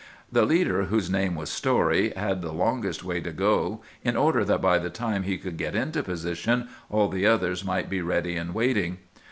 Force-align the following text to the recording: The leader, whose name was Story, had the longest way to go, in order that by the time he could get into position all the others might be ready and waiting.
The 0.31 0.45
leader, 0.47 0.85
whose 0.85 1.11
name 1.11 1.35
was 1.35 1.51
Story, 1.51 2.11
had 2.17 2.41
the 2.41 2.51
longest 2.51 3.03
way 3.03 3.21
to 3.21 3.31
go, 3.31 3.81
in 4.03 4.17
order 4.17 4.43
that 4.43 4.59
by 4.59 4.79
the 4.79 4.89
time 4.89 5.21
he 5.21 5.37
could 5.37 5.57
get 5.57 5.75
into 5.75 6.01
position 6.01 6.69
all 6.89 7.07
the 7.07 7.27
others 7.27 7.63
might 7.63 7.87
be 7.87 8.01
ready 8.01 8.35
and 8.35 8.51
waiting. 8.55 8.97